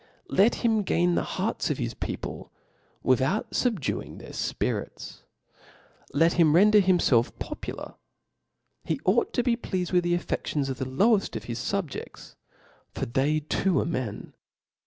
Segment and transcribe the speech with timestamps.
[0.29, 2.51] Let him gain tbe hearts of his people,
[3.03, 5.19] without fubduing their )fpirit€.
[6.15, 7.97] JLej him rprjder h.imfelf popgkr
[8.41, 10.15] \ he ought to be pleafcd with the.
[10.15, 12.33] a,fFedions of the lowcft of his fubjeds,^
[12.95, 14.33] for they fooarp n>en.